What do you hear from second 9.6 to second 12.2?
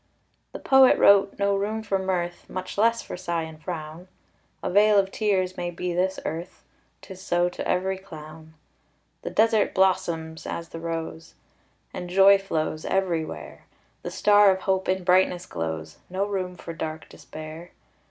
blossoms as the rose, And